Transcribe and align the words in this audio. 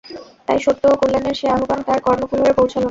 তাই 0.47 0.59
সত্য 0.65 0.83
ও 0.87 0.99
কল্যাণের 1.01 1.35
সে 1.39 1.47
আহবান 1.49 1.79
তার 1.87 1.99
কর্ণকুহরে 2.05 2.51
পৌঁছাল 2.57 2.69
না। 2.71 2.79